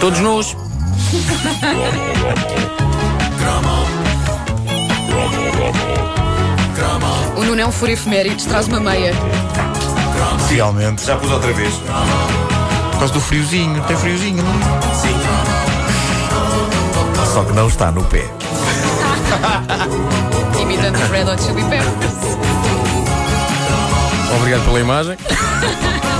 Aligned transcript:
Todos 0.00 0.20
nus. 0.20 0.56
O 7.36 7.44
Nuno 7.44 7.60
é 7.60 7.66
um 7.66 7.72
furo 7.72 7.92
efemérides, 7.92 8.46
traz 8.46 8.68
uma 8.68 8.80
meia. 8.80 9.12
Realmente. 10.48 11.04
Já 11.04 11.16
pus 11.16 11.30
outra 11.30 11.52
vez. 11.52 11.74
Por 12.92 12.98
causa 12.98 13.14
do 13.14 13.20
friozinho. 13.20 13.82
Tem 13.84 13.96
friozinho, 13.96 14.42
não 14.42 14.50
é? 14.50 14.94
Sim. 14.94 15.16
Só 17.32 17.44
que 17.44 17.52
não 17.52 17.68
está 17.68 17.90
no 17.90 18.02
pé. 18.04 18.24
Imitando 20.60 20.96
os 20.96 21.10
Red 21.10 21.24
Hot 21.24 21.42
Chili 21.42 21.62
Peppers. 21.64 22.36
Obrigado 24.36 24.64
pela 24.64 24.80
imagem. 24.80 25.16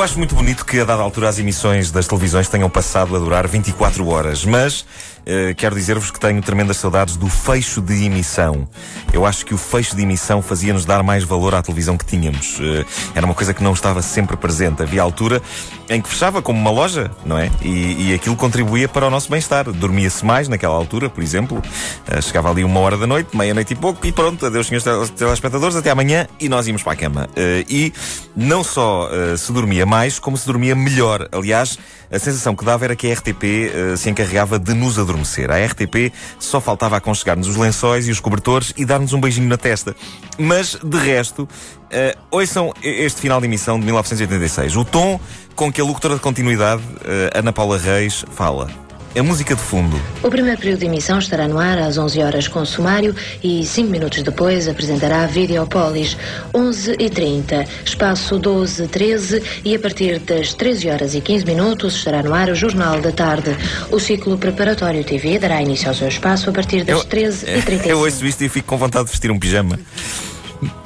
Eu 0.00 0.04
acho 0.04 0.16
muito 0.16 0.34
bonito 0.34 0.64
que, 0.64 0.80
a 0.80 0.84
dada 0.86 1.02
altura, 1.02 1.28
as 1.28 1.38
emissões 1.38 1.90
das 1.90 2.06
televisões 2.06 2.48
tenham 2.48 2.70
passado 2.70 3.14
a 3.14 3.18
durar 3.18 3.46
24 3.46 4.08
horas, 4.08 4.46
mas 4.46 4.86
eh, 5.26 5.52
quero 5.54 5.74
dizer-vos 5.74 6.10
que 6.10 6.18
tenho 6.18 6.40
tremendas 6.40 6.78
saudades 6.78 7.16
do 7.18 7.28
fecho 7.28 7.82
de 7.82 8.06
emissão. 8.06 8.66
Eu 9.12 9.26
acho 9.26 9.44
que 9.44 9.52
o 9.52 9.58
fecho 9.58 9.94
de 9.94 10.00
emissão 10.02 10.40
fazia-nos 10.40 10.86
dar 10.86 11.02
mais 11.02 11.22
valor 11.22 11.54
à 11.54 11.60
televisão 11.60 11.98
que 11.98 12.06
tínhamos. 12.06 12.56
Eh, 12.62 12.86
era 13.14 13.26
uma 13.26 13.34
coisa 13.34 13.52
que 13.52 13.62
não 13.62 13.74
estava 13.74 14.00
sempre 14.00 14.38
presente. 14.38 14.82
Havia 14.82 15.02
altura 15.02 15.42
em 15.90 16.00
que 16.00 16.08
fechava 16.08 16.40
como 16.40 16.58
uma 16.58 16.70
loja, 16.70 17.10
não 17.26 17.36
é? 17.36 17.50
E, 17.60 18.08
e 18.10 18.14
aquilo 18.14 18.36
contribuía 18.36 18.88
para 18.88 19.06
o 19.06 19.10
nosso 19.10 19.28
bem-estar. 19.30 19.70
Dormia-se 19.70 20.24
mais 20.24 20.48
naquela 20.48 20.76
altura, 20.76 21.10
por 21.10 21.22
exemplo. 21.22 21.60
Eh, 22.08 22.22
chegava 22.22 22.50
ali 22.50 22.64
uma 22.64 22.80
hora 22.80 22.96
da 22.96 23.06
noite, 23.06 23.36
meia-noite 23.36 23.74
e 23.74 23.76
pouco, 23.76 24.06
e 24.06 24.12
pronto, 24.12 24.46
adeus, 24.46 24.66
senhores 24.68 24.84
tele- 24.84 25.08
telespectadores, 25.08 25.76
até 25.76 25.90
amanhã, 25.90 26.26
e 26.40 26.48
nós 26.48 26.66
íamos 26.66 26.82
para 26.82 26.94
a 26.94 26.96
cama. 26.96 27.28
Eh, 27.36 27.66
e 27.68 27.92
não 28.34 28.64
só 28.64 29.10
eh, 29.12 29.36
se 29.36 29.52
dormia 29.52 29.84
mais, 29.90 30.20
como 30.20 30.36
se 30.36 30.46
dormia 30.46 30.76
melhor. 30.76 31.28
Aliás, 31.32 31.76
a 32.10 32.18
sensação 32.18 32.54
que 32.54 32.64
dava 32.64 32.84
era 32.84 32.94
que 32.94 33.10
a 33.10 33.12
RTP 33.12 33.42
eh, 33.42 33.96
se 33.96 34.08
encarregava 34.08 34.56
de 34.56 34.72
nos 34.72 35.00
adormecer. 35.00 35.50
A 35.50 35.66
RTP 35.66 36.12
só 36.38 36.60
faltava 36.60 36.96
aconchegar-nos 36.96 37.48
os 37.48 37.56
lençóis 37.56 38.06
e 38.06 38.12
os 38.12 38.20
cobertores 38.20 38.72
e 38.76 38.84
dar-nos 38.84 39.12
um 39.12 39.20
beijinho 39.20 39.48
na 39.48 39.56
testa. 39.56 39.96
Mas, 40.38 40.78
de 40.80 40.96
resto, 40.96 41.48
eh, 41.90 42.16
ouçam 42.30 42.72
este 42.80 43.20
final 43.20 43.40
de 43.40 43.46
emissão 43.46 43.80
de 43.80 43.84
1986. 43.84 44.76
O 44.76 44.84
tom 44.84 45.18
com 45.56 45.72
que 45.72 45.80
a 45.80 45.84
locutora 45.84 46.14
de 46.14 46.20
continuidade, 46.20 46.82
eh, 47.04 47.30
Ana 47.34 47.52
Paula 47.52 47.76
Reis, 47.76 48.24
fala. 48.30 48.89
A 49.12 49.22
música 49.24 49.56
de 49.56 49.60
fundo. 49.60 50.00
O 50.22 50.30
primeiro 50.30 50.56
período 50.56 50.78
de 50.80 50.86
emissão 50.86 51.18
estará 51.18 51.48
no 51.48 51.58
ar 51.58 51.76
às 51.78 51.98
11 51.98 52.22
horas 52.22 52.46
com 52.46 52.64
sumário 52.64 53.14
e 53.42 53.66
5 53.66 53.90
minutos 53.90 54.22
depois 54.22 54.68
apresentará 54.68 55.26
Videopolis, 55.26 56.16
11 56.54 56.94
e 56.96 57.10
30, 57.10 57.66
espaço 57.84 58.38
12 58.38 58.86
13 58.86 59.42
e 59.64 59.74
a 59.74 59.78
partir 59.80 60.20
das 60.20 60.54
13 60.54 60.88
horas 60.90 61.14
e 61.16 61.20
15 61.20 61.44
minutos 61.44 61.96
estará 61.96 62.22
no 62.22 62.32
ar 62.32 62.50
o 62.50 62.54
Jornal 62.54 63.00
da 63.00 63.10
Tarde. 63.10 63.56
O 63.90 63.98
ciclo 63.98 64.38
preparatório 64.38 65.02
TV 65.02 65.40
dará 65.40 65.60
início 65.60 65.88
ao 65.88 65.94
seu 65.94 66.06
espaço 66.06 66.48
a 66.48 66.52
partir 66.52 66.84
das 66.84 67.04
13 67.04 67.46
e 67.46 67.62
35. 67.62 67.88
eu 67.90 67.98
ouço 67.98 68.24
isto 68.24 68.44
e 68.44 68.48
fico 68.48 68.68
com 68.68 68.76
vontade 68.78 69.06
de 69.06 69.10
vestir 69.10 69.30
um 69.32 69.38
pijama. 69.40 69.76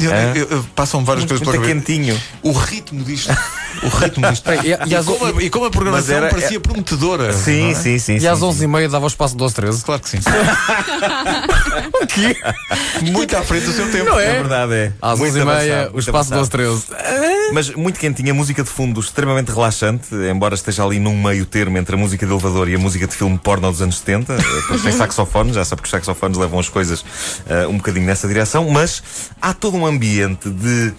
Eu- 0.00 0.11
Hã? 0.12 0.33
eu- 0.34 0.48
eu- 0.48 0.64
Passam 0.75 1.05
várias 1.05 1.27
coisas 1.27 1.47
pela 1.47 1.59
Muito 1.59 1.69
cabeça. 1.69 1.86
quentinho. 1.86 2.19
O 2.42 2.53
ritmo 2.53 3.05
disto. 3.05 3.31
O 3.83 3.89
ritmo 3.89 4.28
disto. 4.30 4.50
E, 4.53 4.72
e, 4.72 4.78
E 4.91 4.94
às, 4.97 5.05
como, 5.06 5.27
a, 5.27 5.42
e 5.42 5.50
como 5.50 5.64
a 5.67 5.70
programação 5.70 6.17
era- 6.17 6.28
parecia 6.30 6.61
prometedora. 6.61 7.33
Sim, 7.33 7.70
é? 7.70 7.75
sim, 7.75 7.98
sim. 7.98 8.14
e 8.16 8.20
sim, 8.20 8.27
às 8.27 8.39
sim. 8.39 8.44
11h30 8.47 8.89
dava 8.91 9.05
o 9.05 9.08
espaço 9.08 9.36
12, 9.36 9.55
13. 9.55 9.84
Claro 9.84 10.03
que 10.03 10.08
sim. 10.11 10.19
Muito 13.12 13.36
à 13.36 13.42
frente 13.42 13.66
do 13.66 13.72
seu 13.72 13.91
tempo. 13.91 14.06
Não 14.11 14.19
É 14.19 14.27
é? 14.27 14.33
verdade, 14.34 14.72
é. 14.75 14.92
Às 15.00 15.19
Muito 15.19 15.34
11h30, 15.36 15.41
avançado, 15.42 15.89
o 15.89 15.92
muito 15.92 15.98
espaço 16.00 16.34
avançado. 16.34 16.62
12, 16.64 16.86
13. 16.86 17.53
Mas 17.53 17.70
muito 17.70 17.98
quentinha, 17.98 18.34
música 18.34 18.62
de 18.62 18.70
fundo 18.70 19.00
extremamente 19.00 19.50
relaxante, 19.50 20.14
embora 20.31 20.55
esteja 20.55 20.84
ali 20.84 20.98
num 20.98 21.20
meio 21.22 21.44
termo 21.47 21.77
entre 21.78 21.94
a 21.94 21.98
música 21.98 22.27
de 22.27 22.33
elevador 22.33 22.69
e 22.69 22.75
a 22.75 22.78
música 22.78 23.06
de 23.06 23.14
filme 23.14 23.38
porno 23.38 23.70
dos 23.70 23.81
anos 23.83 23.98
70, 23.98 24.34
eh, 24.34 24.78
tem 24.83 24.92
saxofones, 24.92 25.55
já 25.55 25.64
sabe 25.64 25.83
que 25.83 25.86
os 25.86 25.91
saxofones 25.91 26.36
levam 26.38 26.59
as 26.59 26.69
coisas 26.69 27.04
eh, 27.47 27.66
um 27.66 27.77
bocadinho 27.77 28.06
nessa 28.06 28.27
direção, 28.28 28.69
mas 28.71 29.03
há 29.41 29.53
todo 29.53 29.77
um 29.77 29.87
ambiente 29.87 30.48
de. 30.48 30.93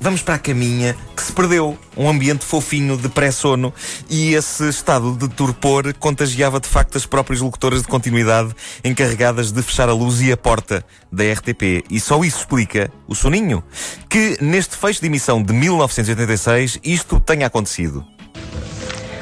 Vamos 0.00 0.22
para 0.22 0.34
a 0.34 0.38
caminha 0.38 0.96
que 1.16 1.22
se 1.22 1.32
perdeu. 1.32 1.76
Um 1.96 2.08
ambiente 2.08 2.44
fofinho 2.44 2.96
de 2.96 3.08
pré-sono. 3.08 3.72
E 4.08 4.34
esse 4.34 4.68
estado 4.68 5.16
de 5.16 5.28
torpor 5.28 5.92
contagiava 5.94 6.60
de 6.60 6.68
facto 6.68 6.96
as 6.96 7.06
próprias 7.06 7.40
locutoras 7.40 7.82
de 7.82 7.88
continuidade 7.88 8.54
encarregadas 8.84 9.50
de 9.50 9.62
fechar 9.62 9.88
a 9.88 9.94
luz 9.94 10.20
e 10.20 10.30
a 10.30 10.36
porta 10.36 10.84
da 11.10 11.24
RTP. 11.24 11.84
E 11.90 11.98
só 11.98 12.22
isso 12.22 12.38
explica 12.38 12.90
o 13.08 13.14
soninho. 13.14 13.64
Que 14.08 14.36
neste 14.40 14.76
fecho 14.76 15.00
de 15.00 15.06
emissão 15.06 15.42
de 15.42 15.52
1986 15.52 16.78
isto 16.84 17.18
tenha 17.18 17.46
acontecido. 17.46 18.15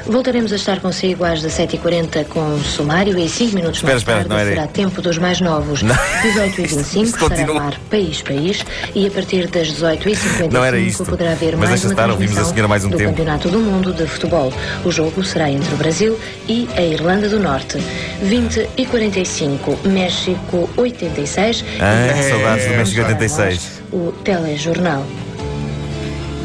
Voltaremos 0.07 0.53
a 0.53 0.55
estar 0.55 0.79
consigo 0.81 1.23
às 1.25 1.41
17h40 1.41 2.25
com 2.25 2.39
o 2.55 2.63
sumário 2.63 3.17
e 3.17 3.27
5 3.27 3.55
minutos 3.55 3.77
Espera, 3.77 3.93
mais 3.93 4.01
espera, 4.01 4.17
tarde 4.19 4.29
não 4.29 4.37
era- 4.37 4.49
será 4.51 4.67
tempo 4.67 5.01
dos 5.01 5.17
mais 5.17 5.41
novos. 5.41 5.81
Não. 5.81 5.95
18 6.21 6.61
e 6.61 6.65
Isto- 6.65 6.77
25 6.77 7.05
isto 7.05 7.23
estará 7.23 7.47
no 7.47 7.57
ar 7.59 7.73
País 7.89 8.21
País 8.21 8.63
e 8.93 9.07
a 9.07 9.11
partir 9.11 9.47
das 9.47 9.67
18 9.69 10.07
e 10.07 10.15
55 10.15 10.53
Não 10.53 10.63
era 10.63 10.77
isto. 10.77 11.05
poderá 11.05 11.31
haver 11.31 11.57
Mas 11.57 11.69
mais 11.69 11.83
uma 11.83 11.91
estar, 11.93 12.09
ouvimos 12.11 12.37
a 12.37 12.43
senhora 12.45 12.67
mais 12.67 12.85
um 12.85 12.89
do 12.89 12.97
tempo. 12.97 13.09
Campeonato 13.09 13.49
do 13.49 13.59
Mundo 13.59 13.93
de 13.93 14.05
Futebol. 14.05 14.53
O 14.85 14.91
jogo 14.91 15.23
será 15.23 15.49
entre 15.49 15.73
o 15.73 15.77
Brasil 15.77 16.19
e 16.47 16.67
a 16.77 16.81
Irlanda 16.83 17.27
do 17.27 17.39
Norte. 17.39 17.79
20 18.21 18.69
e 18.77 18.85
45 18.85 19.79
México 19.85 20.69
86 20.77 21.65
Ah, 21.79 22.19
e 22.19 22.29
saudades 22.29 22.65
do 22.65 22.71
México 22.75 23.01
para 23.01 23.07
86. 23.13 23.55
nós 23.55 23.75
O 23.91 24.11
telejornal. 24.23 25.03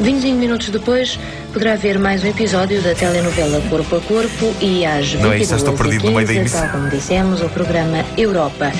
25 0.01 0.35
minutos 0.37 0.69
depois, 0.69 1.19
poderá 1.53 1.73
haver 1.73 1.99
mais 1.99 2.23
um 2.23 2.27
episódio 2.27 2.81
da 2.81 2.95
telenovela 2.95 3.61
Corpo 3.69 3.97
a 3.97 4.01
Corpo 4.01 4.53
e 4.59 4.83
às 4.85 5.11
22 5.13 5.21
Não 5.21 6.41
é 6.41 6.43
tal 6.45 6.69
como 6.69 6.89
dissemos, 6.89 7.41
o 7.41 7.49
programa 7.49 8.03
Europa. 8.17 8.71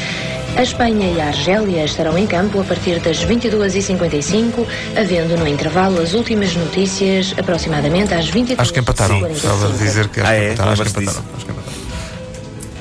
A 0.55 0.63
Espanha 0.63 1.09
e 1.11 1.21
a 1.21 1.27
Argélia 1.27 1.85
estarão 1.85 2.17
em 2.17 2.25
campo 2.27 2.59
a 2.59 2.63
partir 2.63 2.99
das 2.99 3.23
22h55, 3.25 4.65
havendo 4.97 5.37
no 5.37 5.47
intervalo 5.47 6.01
as 6.01 6.13
últimas 6.13 6.55
notícias 6.55 7.33
aproximadamente 7.37 8.13
às 8.13 8.29
22h45. 8.29 8.55
Acho 8.59 8.73
que 8.73 8.79
empataram. 8.79 9.27
Estava 9.31 9.67
a 9.67 9.71
dizer 9.77 10.09
que 10.09 10.19
acho 10.19 10.29
Ah, 10.29 10.33
é? 10.33 10.39
que 10.47 10.53
empataram. 10.53 10.71
Acho 10.73 10.83
que 10.83 10.89
empataram. 11.51 11.60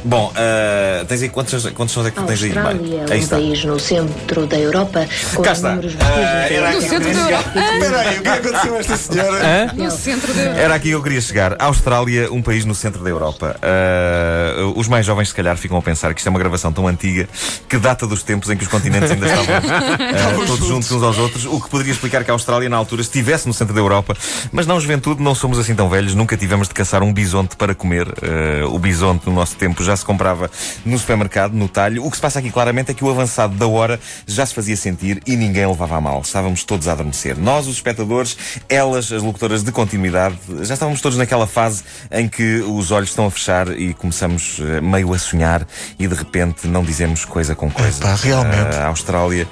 Bom, 0.04 0.32
ah, 0.34 1.04
tens 1.06 1.22
aí 1.22 1.28
quantos, 1.28 1.66
quantos 1.70 1.92
sons 1.92 2.06
é 2.06 2.10
que 2.10 2.22
tens 2.22 2.42
aí? 2.42 2.48
Austrália, 2.50 2.80
Bem, 2.80 3.00
aí 3.10 3.18
um 3.18 3.22
está. 3.22 3.36
país 3.36 3.64
no 3.64 3.78
centro 3.78 4.46
da 4.46 4.58
Europa, 4.58 5.06
com 5.34 5.42
Cá 5.42 5.52
está. 5.52 5.68
números 5.70 5.94
Ah, 6.00 6.04
vestígios 6.04 6.50
era 6.58 6.72
No 6.72 6.80
centro 6.80 7.08
que 7.08 7.14
da 7.14 7.20
eu 7.20 7.26
Europa. 7.26 7.50
Espera 7.60 8.00
aí, 8.00 8.18
o 8.18 8.22
que 8.22 8.28
aconteceu 8.28 8.74
a 8.74 8.78
esta 8.78 8.96
senhora? 8.96 9.44
Hã? 9.44 9.72
No 9.74 9.90
centro 9.90 10.32
da 10.34 10.40
Era 10.40 10.74
aqui 10.74 10.88
que 10.88 10.94
eu 10.94 11.02
queria 11.02 11.20
chegar. 11.20 11.56
A 11.60 11.66
Austrália, 11.66 12.32
um 12.32 12.40
país 12.42 12.64
no 12.64 12.74
centro 12.74 13.02
da 13.04 13.10
Europa. 13.10 13.56
Ah, 13.62 14.72
os 14.76 14.88
mais 14.88 15.04
jovens, 15.04 15.28
se 15.28 15.34
calhar, 15.34 15.56
ficam 15.56 15.76
a 15.76 15.82
pensar 15.82 16.12
que 16.14 16.20
isto 16.20 16.26
é 16.26 16.30
uma 16.30 16.38
gravação 16.38 16.72
tão 16.72 16.86
antiga 16.88 17.28
que 17.68 17.76
data 17.78 18.06
dos 18.06 18.22
tempos 18.22 18.48
em 18.50 18.56
que 18.56 18.62
os 18.62 18.68
continentes 18.68 19.10
ainda 19.10 19.26
estavam 19.26 19.54
ah, 19.56 20.46
todos 20.46 20.66
juntos 20.66 20.90
uns 20.90 21.02
aos 21.02 21.18
outros, 21.18 21.44
o 21.44 21.60
que 21.60 21.68
poderia 21.68 21.92
explicar 21.92 22.24
que 22.24 22.30
a 22.30 22.34
Austrália, 22.34 22.68
na 22.68 22.76
altura, 22.76 23.02
estivesse 23.02 23.46
no 23.46 23.52
centro 23.54 23.74
da 23.74 23.80
Europa. 23.80 24.16
Mas 24.50 24.66
não, 24.66 24.80
juventude, 24.80 25.22
não 25.22 25.34
somos 25.34 25.58
assim 25.58 25.74
tão 25.74 25.88
velhos, 25.88 26.14
nunca 26.14 26.36
tivemos 26.36 26.68
de 26.68 26.74
caçar 26.74 27.02
um 27.02 27.12
bisonte 27.12 27.54
para 27.56 27.74
comer. 27.74 28.06
Ah, 28.22 28.66
o 28.68 28.78
bisonte, 28.78 29.26
no 29.28 29.34
nosso 29.34 29.56
tempo, 29.56 29.82
já 29.84 29.89
se 29.96 30.04
comprava 30.04 30.50
no 30.84 30.98
supermercado, 30.98 31.52
no 31.52 31.68
talho. 31.68 32.04
O 32.04 32.10
que 32.10 32.16
se 32.16 32.22
passa 32.22 32.38
aqui 32.38 32.50
claramente 32.50 32.90
é 32.90 32.94
que 32.94 33.04
o 33.04 33.10
avançado 33.10 33.56
da 33.56 33.66
hora 33.66 34.00
já 34.26 34.44
se 34.44 34.54
fazia 34.54 34.76
sentir 34.76 35.22
e 35.26 35.36
ninguém 35.36 35.66
levava 35.66 35.96
a 35.96 36.00
mal. 36.00 36.20
Estávamos 36.20 36.64
todos 36.64 36.88
a 36.88 36.92
adormecer. 36.92 37.38
Nós, 37.38 37.66
os 37.66 37.76
espectadores, 37.76 38.36
elas, 38.68 39.12
as 39.12 39.22
locutoras 39.22 39.62
de 39.62 39.72
continuidade, 39.72 40.36
já 40.62 40.74
estávamos 40.74 41.00
todos 41.00 41.18
naquela 41.18 41.46
fase 41.46 41.82
em 42.10 42.28
que 42.28 42.60
os 42.60 42.90
olhos 42.90 43.10
estão 43.10 43.26
a 43.26 43.30
fechar 43.30 43.68
e 43.78 43.94
começamos 43.94 44.60
eh, 44.60 44.80
meio 44.80 45.12
a 45.12 45.18
sonhar 45.18 45.66
e 45.98 46.06
de 46.06 46.14
repente 46.14 46.66
não 46.66 46.82
dizemos 46.82 47.24
coisa 47.24 47.54
com 47.54 47.70
coisa. 47.70 48.00
Epá, 48.00 48.14
realmente. 48.14 48.76
A 48.76 48.86
Austrália. 48.86 49.46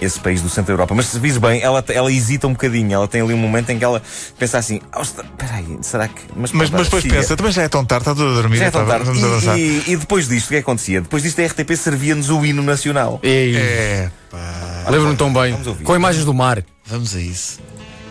Esse 0.00 0.18
país 0.20 0.40
do 0.42 0.48
centro 0.48 0.66
da 0.68 0.72
Europa. 0.72 0.94
Mas 0.94 1.06
se 1.06 1.18
vis 1.18 1.36
bem, 1.38 1.60
ela, 1.62 1.84
ela 1.88 2.10
hesita 2.12 2.46
um 2.46 2.52
bocadinho. 2.52 2.92
Ela 2.92 3.06
tem 3.08 3.20
ali 3.20 3.32
um 3.34 3.38
momento 3.38 3.70
em 3.70 3.78
que 3.78 3.84
ela 3.84 4.02
pensa 4.38 4.58
assim: 4.58 4.80
"Austra- 4.90 5.24
Peraí, 5.36 5.78
será 5.82 6.08
que. 6.08 6.22
Mas, 6.34 6.50
pá, 6.50 6.58
mas 6.58 6.70
depois 6.70 7.02
siga." 7.02 7.16
pensa, 7.16 7.36
também 7.36 7.52
já 7.52 7.62
é 7.62 7.68
tão 7.68 7.84
tarde, 7.84 8.02
está 8.02 8.14
tudo 8.14 8.30
a 8.30 8.34
dormir. 8.34 8.56
Já 8.58 8.66
é 8.66 8.70
tão 8.70 8.82
tá, 8.84 8.92
tarde. 8.92 9.04
Vamos 9.06 9.22
avançar. 9.24 9.58
E, 9.58 9.60
e- 9.86 9.92
e 9.92 9.96
depois 9.96 10.26
disto, 10.28 10.46
o 10.46 10.48
que 10.48 10.54
é 10.54 10.58
que 10.58 10.62
acontecia? 10.62 11.00
Depois 11.00 11.22
disto, 11.22 11.40
a 11.40 11.44
RTP 11.46 11.76
servia-nos 11.76 12.30
o 12.30 12.44
hino 12.44 12.62
nacional. 12.62 13.20
Ei, 13.22 13.56
É, 13.56 14.10
pá. 14.30 14.84
lembro-me 14.90 15.16
tão 15.16 15.32
bem. 15.32 15.56
Com 15.84 15.94
imagens 15.94 16.24
do 16.24 16.34
mar. 16.34 16.64
Vamos 16.86 17.14
a 17.14 17.20
isso. 17.20 17.60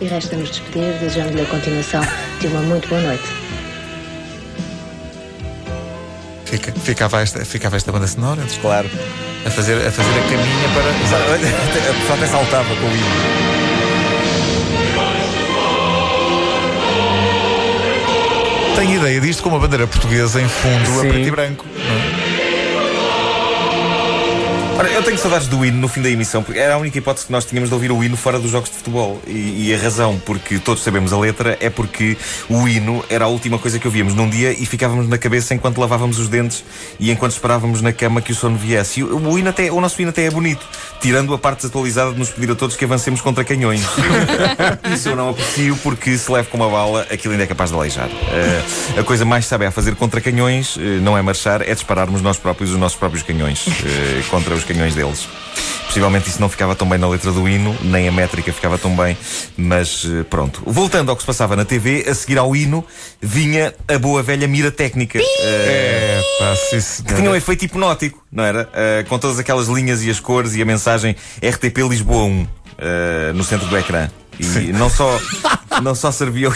E 0.00 0.06
resta-nos 0.06 0.50
despedir, 0.50 0.98
desejando-lhe 0.98 1.42
a 1.42 1.46
continuação 1.46 2.00
de 2.40 2.46
uma 2.48 2.60
muito 2.62 2.88
boa 2.88 3.00
noite. 3.00 3.22
Fica, 6.52 6.70
ficava, 6.72 7.22
esta, 7.22 7.42
ficava 7.46 7.76
esta 7.76 7.90
banda 7.90 8.06
sonora 8.06 8.42
antes, 8.42 8.58
Claro. 8.58 8.86
a, 9.46 9.50
fazer, 9.50 9.74
a 9.86 9.90
fazer 9.90 10.10
a 10.10 10.22
caminha 10.24 10.68
para. 10.74 10.90
A 10.90 11.94
pessoa 11.94 12.14
até 12.16 12.26
saltava 12.26 12.76
com 12.76 12.86
o 12.86 12.90
hino. 12.94 14.22
Tenho 18.76 18.96
ideia 18.96 19.20
disto 19.20 19.42
com 19.42 19.48
uma 19.50 19.58
bandeira 19.58 19.86
portuguesa 19.86 20.40
em 20.40 20.48
fundo 20.48 20.98
a 20.98 21.02
Sim. 21.02 21.08
preto 21.08 21.28
e 21.28 21.30
branco. 21.30 21.64
não 21.76 22.18
é? 22.18 22.21
Ora, 24.82 24.90
eu 24.90 25.02
tenho 25.04 25.16
saudades 25.16 25.46
do 25.46 25.64
hino 25.64 25.78
no 25.78 25.86
fim 25.86 26.02
da 26.02 26.10
emissão, 26.10 26.42
porque 26.42 26.58
era 26.58 26.74
a 26.74 26.76
única 26.76 26.98
hipótese 26.98 27.26
que 27.26 27.30
nós 27.30 27.44
tínhamos 27.44 27.70
de 27.70 27.74
ouvir 27.74 27.92
o 27.92 28.02
hino 28.02 28.16
fora 28.16 28.36
dos 28.40 28.50
jogos 28.50 28.68
de 28.68 28.74
futebol. 28.74 29.22
E, 29.28 29.68
e 29.68 29.72
a 29.72 29.78
razão 29.78 30.20
porque 30.26 30.58
todos 30.58 30.82
sabemos 30.82 31.12
a 31.12 31.18
letra 31.20 31.56
é 31.60 31.70
porque 31.70 32.16
o 32.48 32.66
hino 32.66 33.04
era 33.08 33.26
a 33.26 33.28
última 33.28 33.60
coisa 33.60 33.78
que 33.78 33.86
ouvíamos 33.86 34.12
num 34.12 34.28
dia 34.28 34.52
e 34.52 34.66
ficávamos 34.66 35.08
na 35.08 35.16
cabeça 35.16 35.54
enquanto 35.54 35.78
lavávamos 35.78 36.18
os 36.18 36.26
dentes 36.26 36.64
e 36.98 37.12
enquanto 37.12 37.30
esperávamos 37.30 37.80
na 37.80 37.92
cama 37.92 38.20
que 38.20 38.32
o 38.32 38.34
sono 38.34 38.56
viesse. 38.56 38.98
E 38.98 39.04
o, 39.04 39.30
o 39.30 39.38
hino 39.38 39.50
até, 39.50 39.70
o 39.70 39.80
nosso 39.80 40.02
hino 40.02 40.10
até 40.10 40.24
é 40.24 40.30
bonito, 40.32 40.66
tirando 41.00 41.32
a 41.32 41.38
parte 41.38 41.58
desatualizada 41.58 42.10
de 42.10 42.18
nos 42.18 42.30
pedir 42.30 42.50
a 42.50 42.56
todos 42.56 42.74
que 42.74 42.84
avancemos 42.84 43.20
contra 43.20 43.44
canhões. 43.44 43.82
Isso 44.92 45.10
eu 45.10 45.14
não 45.14 45.28
aprecio 45.28 45.76
porque 45.76 46.18
se 46.18 46.28
leve 46.28 46.48
com 46.48 46.56
uma 46.56 46.68
bala, 46.68 47.06
aquilo 47.08 47.30
ainda 47.30 47.44
é 47.44 47.46
capaz 47.46 47.70
de 47.70 47.76
aleijar. 47.76 48.08
Eh, 48.08 48.98
a 48.98 49.04
coisa 49.04 49.24
mais 49.24 49.46
sabe 49.46 49.64
a 49.64 49.70
fazer 49.70 49.94
contra 49.94 50.20
canhões 50.20 50.76
eh, 50.76 50.98
não 51.00 51.16
é 51.16 51.22
marchar, 51.22 51.62
é 51.62 51.72
dispararmos 51.72 52.20
nós 52.20 52.36
próprios 52.36 52.72
os 52.72 52.76
nossos 52.76 52.98
próprios 52.98 53.22
canhões 53.22 53.64
eh, 53.68 54.22
contra 54.28 54.52
os 54.52 54.64
canhões 54.64 54.71
deles. 54.76 55.28
Possivelmente 55.86 56.28
isso 56.30 56.40
não 56.40 56.48
ficava 56.48 56.74
tão 56.74 56.88
bem 56.88 56.98
na 56.98 57.06
letra 57.06 57.30
do 57.32 57.46
hino, 57.46 57.76
nem 57.82 58.08
a 58.08 58.12
métrica 58.12 58.50
ficava 58.50 58.78
tão 58.78 58.96
bem, 58.96 59.14
mas 59.58 60.06
eh, 60.06 60.22
pronto. 60.22 60.62
Voltando 60.64 61.10
ao 61.10 61.16
que 61.16 61.22
se 61.22 61.26
passava 61.26 61.54
na 61.54 61.66
TV, 61.66 62.06
a 62.08 62.14
seguir 62.14 62.38
ao 62.38 62.56
hino, 62.56 62.82
vinha 63.20 63.74
a 63.86 63.98
boa 63.98 64.22
velha 64.22 64.48
mira 64.48 64.70
técnica. 64.70 65.18
eh, 65.18 65.22
É, 66.18 66.22
pá, 66.38 66.56
sim, 66.80 67.02
que 67.04 67.14
tinha 67.14 67.30
um 67.30 67.36
efeito 67.36 67.66
hipnótico, 67.66 68.24
não 68.32 68.42
era? 68.42 68.70
Eh, 68.72 69.04
com 69.06 69.18
todas 69.18 69.38
aquelas 69.38 69.68
linhas 69.68 70.02
e 70.02 70.08
as 70.08 70.18
cores 70.18 70.54
e 70.54 70.62
a 70.62 70.64
mensagem 70.64 71.14
RTP 71.42 71.78
Lisboa 71.86 72.24
1 72.24 72.46
eh, 72.78 73.32
no 73.34 73.44
centro 73.44 73.66
do 73.66 73.76
ecrã. 73.76 74.08
E 74.40 74.72
não 74.72 74.88
só, 74.88 75.20
não 75.82 75.94
só 75.94 76.10
servia 76.10 76.48
o 76.48 76.52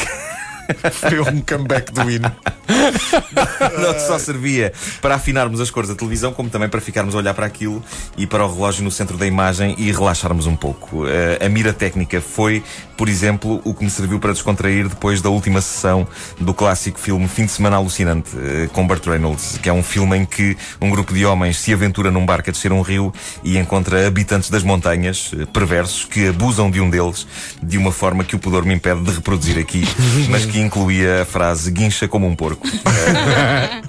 Foi 0.92 1.20
um 1.20 1.42
comeback 1.42 1.92
do 1.92 2.10
hino. 2.10 2.32
não 3.80 3.98
só 3.98 4.18
servia 4.18 4.72
para 5.00 5.14
afinarmos 5.14 5.60
as 5.60 5.70
cores 5.70 5.88
da 5.88 5.94
televisão, 5.94 6.32
como 6.32 6.50
também 6.50 6.68
para 6.68 6.80
ficarmos 6.80 7.14
a 7.14 7.18
olhar 7.18 7.34
para 7.34 7.46
aquilo 7.46 7.82
e 8.16 8.26
para 8.26 8.44
o 8.44 8.52
relógio 8.52 8.82
no 8.84 8.90
centro 8.90 9.16
da 9.16 9.26
imagem 9.26 9.74
e 9.78 9.90
relaxarmos 9.92 10.46
um 10.46 10.56
pouco. 10.56 11.06
Eh, 11.06 11.44
a 11.44 11.48
mira 11.48 11.72
técnica 11.72 12.20
foi, 12.20 12.62
por 12.96 13.08
exemplo, 13.08 13.60
o 13.64 13.74
que 13.74 13.84
me 13.84 13.90
serviu 13.90 14.18
para 14.18 14.32
descontrair 14.32 14.88
depois 14.88 15.20
da 15.22 15.30
última 15.30 15.60
sessão 15.60 16.06
do 16.40 16.52
clássico 16.52 16.98
filme 16.98 17.28
Fim 17.28 17.46
de 17.46 17.52
Semana 17.52 17.76
Alucinante, 17.76 18.30
eh, 18.36 18.68
com 18.72 18.86
Burt 18.86 19.06
Reynolds, 19.06 19.58
que 19.62 19.68
é 19.68 19.72
um 19.72 19.82
filme 19.82 20.16
em 20.16 20.24
que 20.24 20.56
um 20.80 20.90
grupo 20.90 21.12
de 21.14 21.24
homens 21.24 21.58
se 21.58 21.72
aventura 21.72 22.10
num 22.10 22.26
barco 22.26 22.50
a 22.50 22.52
descer 22.52 22.72
um 22.72 22.80
rio 22.80 23.12
e 23.44 23.58
encontra 23.58 24.06
habitantes 24.06 24.50
das 24.50 24.62
montanhas, 24.62 25.30
eh, 25.38 25.46
perversos, 25.46 26.04
que 26.04 26.28
abusam 26.28 26.70
de 26.70 26.80
um 26.80 26.90
deles 26.90 27.26
de 27.62 27.78
uma 27.78 27.92
forma 27.92 28.24
que 28.24 28.34
o 28.34 28.38
pudor 28.38 28.64
me 28.64 28.74
impede 28.74 29.02
de 29.02 29.10
reproduzir 29.10 29.58
aqui, 29.58 29.84
mas 30.28 30.44
que 30.44 30.58
incluía 30.58 31.22
a 31.22 31.24
frase 31.24 31.70
guincha 31.70 32.08
como 32.08 32.26
um 32.26 32.34
porco. 32.34 32.55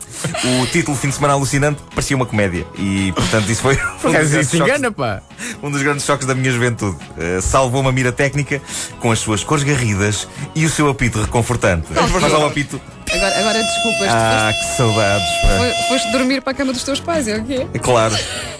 O 0.61 0.65
título 0.67 0.97
Fim 0.97 1.09
de 1.09 1.15
Semana 1.15 1.33
Alucinante 1.33 1.81
parecia 1.93 2.15
uma 2.15 2.25
comédia 2.25 2.65
e, 2.77 3.11
portanto, 3.13 3.49
isso 3.49 3.61
foi 3.61 3.75
um 3.77 3.77
dos, 3.77 4.03
Mas 4.03 4.11
grandes 4.29 4.33
isso 4.47 4.57
choques, 4.57 4.73
engana, 4.75 4.91
pá. 4.91 5.21
um 5.61 5.69
dos 5.71 5.81
grandes 5.81 6.05
choques 6.05 6.25
da 6.25 6.33
minha 6.33 6.51
juventude. 6.51 6.97
Uh, 7.17 7.41
salvou 7.41 7.81
uma 7.81 7.91
mira 7.91 8.11
técnica 8.11 8.61
com 8.99 9.11
as 9.11 9.19
suas 9.19 9.43
cores 9.43 9.63
garridas 9.63 10.27
e 10.55 10.65
o 10.65 10.69
seu 10.69 10.89
apito 10.89 11.21
reconfortante. 11.21 11.87
Mas 11.93 12.33
ao 12.33 12.47
apito. 12.47 12.81
Agora, 13.11 13.39
agora 13.39 13.63
desculpas, 13.63 14.07
Ah, 14.09 14.51
que 14.53 14.75
saudades. 14.77 15.27
pá. 15.41 15.47
foste, 15.57 15.87
foste 15.87 16.11
dormir 16.11 16.41
para 16.41 16.51
a 16.51 16.55
cama 16.55 16.73
dos 16.73 16.83
teus 16.83 16.99
pais, 16.99 17.27
é 17.27 17.37
o 17.37 17.43
quê? 17.45 17.65
É 17.73 17.79
claro. 17.79 18.15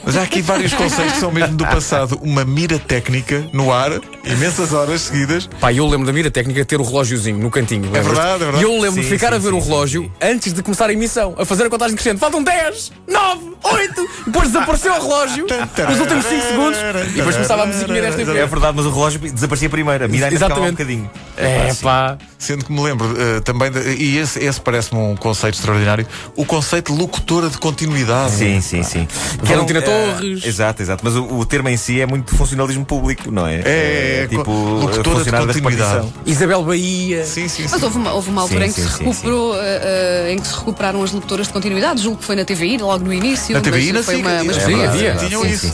Mas 0.07 0.15
há 0.15 0.21
aqui 0.21 0.41
vários 0.41 0.73
conceitos 0.73 1.15
que 1.15 1.19
são 1.19 1.29
mesmo 1.33 1.57
do 1.57 1.65
passado. 1.65 2.17
Uma 2.21 2.45
mira 2.45 2.79
técnica 2.79 3.45
no 3.51 3.73
ar, 3.73 3.91
imensas 4.23 4.71
horas 4.71 5.01
seguidas. 5.01 5.47
Pá, 5.59 5.73
eu 5.73 5.85
lembro 5.85 6.07
da 6.07 6.13
mira 6.13 6.31
técnica 6.31 6.63
ter 6.63 6.79
o 6.79 6.83
relógiozinho 6.83 7.37
no 7.37 7.51
cantinho. 7.51 7.81
lembras-te? 7.91 8.07
verdade, 8.15 8.35
é 8.35 8.37
verdade. 8.45 8.63
E 8.63 8.65
eu 8.65 8.71
lembro 8.79 9.01
de 9.01 9.03
Sim, 9.03 9.09
ficar 9.13 9.31
sim, 9.31 9.35
a 9.35 9.37
ver 9.37 9.49
sim, 9.49 9.57
o 9.57 9.61
sim, 9.61 9.67
relógio 9.69 10.11
antes 10.21 10.53
de 10.53 10.63
começar 10.63 10.89
a 10.89 10.93
emissão, 10.93 11.35
a 11.37 11.43
fazer 11.43 11.65
a 11.65 11.69
contagem 11.69 11.93
crescente. 11.97 12.19
Faltam 12.19 12.41
10, 12.41 12.93
9, 13.05 13.41
8. 13.63 14.09
Depois 14.27 14.47
desapareceu 14.47 14.93
o 14.93 15.01
relógio, 15.01 15.45
os 15.91 15.99
últimos 15.99 16.25
5 16.25 16.41
segundos. 16.41 16.79
E 16.79 17.11
depois 17.17 17.35
começava 17.35 17.63
a 17.63 17.65
musiquinha 17.65 18.01
desta 18.01 18.21
É 18.21 18.25
vez. 18.25 18.49
verdade, 18.49 18.73
mas 18.77 18.85
o 18.85 18.89
relógio 18.91 19.19
desaparecia 19.19 19.69
primeiro. 19.69 20.05
A 20.05 20.07
mira 20.07 20.27
ainda 20.27 20.35
um 20.35 20.37
Exatamente. 20.37 20.71
bocadinho. 20.71 21.11
É 21.35 21.73
pá. 21.81 22.17
Sendo 22.39 22.63
que 22.65 22.71
me 22.71 22.79
lembro 22.81 23.15
eh, 23.19 23.39
também, 23.39 23.71
de- 23.71 23.79
e 23.95 24.17
esse, 24.17 24.37
esse 24.39 24.61
parece-me 24.61 25.01
um 25.01 25.15
conceito 25.15 25.55
extraordinário, 25.55 26.05
o 26.35 26.45
conceito 26.45 26.93
de 26.93 26.99
locutora 26.99 27.49
de 27.49 27.57
continuidade. 27.57 28.31
Sim, 28.31 28.61
sim, 28.61 28.83
sim. 28.83 29.07
Valentina 29.41 29.79
eh, 29.79 29.81
Torres. 29.81 30.45
Exato, 30.45 30.81
exato. 30.83 31.03
Mas 31.03 31.15
o, 31.15 31.23
o 31.25 31.45
termo 31.45 31.67
em 31.69 31.77
si 31.77 31.99
é 31.99 32.05
muito 32.05 32.35
funcionalismo 32.35 32.85
público, 32.85 33.31
não 33.31 33.47
é? 33.47 33.55
É, 33.65 34.21
é, 34.23 34.27
tipo 34.29 34.43
co- 34.45 34.51
locutora 34.51 35.23
de 35.23 35.31
continuidade. 35.31 36.07
Isabel 36.27 36.63
Bahia. 36.63 37.25
Sim, 37.25 37.47
sim, 37.47 37.63
Mas 37.69 37.79
sim. 37.79 37.85
houve 37.85 37.97
uma, 37.97 38.13
houve 38.13 38.29
uma 38.29 38.41
altura 38.43 38.65
Sim, 38.65 38.69
em 38.69 38.73
que 38.73 38.81
sim, 38.81 38.87
se 38.87 38.97
sim, 38.97 39.03
recuperou, 39.05 39.55
eh, 39.59 40.33
em 40.33 40.39
que 40.39 40.47
se 40.47 40.53
recuperaram 40.55 41.01
as 41.03 41.11
locutoras 41.11 41.47
de 41.47 41.53
continuidade. 41.53 42.03
Julgo 42.03 42.19
que 42.19 42.25
foi 42.25 42.35
na 42.35 42.45
TVI, 42.45 42.77
logo 42.77 43.03
no 43.03 43.11
início. 43.13 43.55
Na 43.55 43.61
TVI, 43.61 43.93
mas 43.93 43.93
na 43.93 44.03
foi 44.03 44.15
uma, 44.21 44.41
uma 44.43 44.53
É. 44.53 45.15
Tinham 45.15 45.43
isso. 45.43 45.73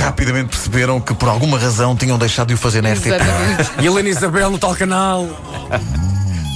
Rapidamente 0.00 0.50
perceberam 0.50 1.00
que 1.00 1.12
por 1.12 1.28
alguma 1.28 1.58
razão 1.58 1.96
tinham 1.96 2.16
deixado 2.18 2.48
de 2.48 2.54
o 2.54 2.56
fazer 2.56 2.82
na 2.82 2.92
RTP. 2.92 3.08
E 3.82 3.86
Helena 3.86 4.08
Isabel 4.08 4.50
no 4.50 4.58
tal 4.58 4.76
canal. 4.76 5.26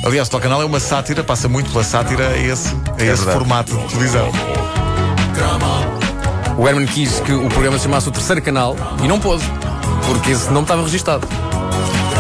Aliás, 0.05 0.29
o 0.29 0.31
tal 0.31 0.41
canal 0.41 0.63
é 0.63 0.65
uma 0.65 0.81
sátira, 0.81 1.23
passa 1.25 1.49
muito 1.49 1.71
pela 1.71 1.85
sátira 1.85 2.29
a 2.29 2.37
esse, 2.39 2.69
a 2.69 2.97
esse 2.97 3.05
verdade. 3.05 3.33
formato 3.33 3.77
de 3.77 3.87
televisão. 3.89 4.31
O 6.57 6.67
Herman 6.67 6.87
quis 6.87 7.21
que 7.21 7.33
o 7.33 7.49
programa 7.49 7.77
se 7.79 7.85
chamasse 7.85 8.09
o 8.09 8.13
terceiro 8.13 8.41
canal 8.43 8.77
e 9.03 9.09
não 9.09 9.21
pôde. 9.21 9.45
Porque 10.07 10.31
esse 10.31 10.51
nome 10.51 10.63
estava 10.65 10.83
registado. 10.83 11.27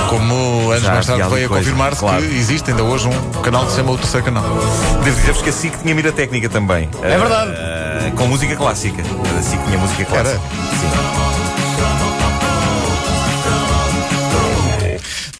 Como 0.08 0.70
anos 0.70 0.82
Já 0.84 0.92
mais 0.94 1.06
tarde 1.06 1.28
veio 1.28 1.46
a 1.46 1.48
confirmar-se 1.48 2.00
claro. 2.00 2.22
que 2.22 2.34
existe 2.34 2.70
ainda 2.70 2.82
hoje 2.82 3.08
um 3.08 3.30
canal 3.42 3.64
que 3.64 3.70
se 3.70 3.76
chama 3.76 3.92
o 3.92 3.98
terceiro 3.98 4.24
canal. 4.24 4.44
Devo 5.04 5.16
dizer-vos 5.16 5.42
que 5.42 5.50
a 5.50 5.52
SIC 5.52 5.82
tinha 5.82 5.94
mira 5.94 6.12
técnica 6.12 6.48
também. 6.48 6.88
É 7.02 7.18
verdade. 7.18 7.52
Ah, 7.56 8.10
com 8.16 8.26
música 8.26 8.54
clássica. 8.56 9.02
A 9.02 9.42
SIC 9.42 9.60
tinha 9.64 9.78
música 9.78 10.04
clássica. 10.04 10.30
Era? 10.30 10.38
Sim. 10.38 11.47